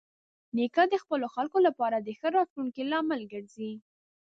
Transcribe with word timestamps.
نیکه 0.55 0.83
د 0.89 0.95
خپلو 1.03 1.27
خلکو 1.35 1.57
لپاره 1.67 1.97
د 1.99 2.09
ښه 2.19 2.27
راتلونکي 2.37 2.81
لامل 2.91 3.21
ګرځي. 3.33 3.71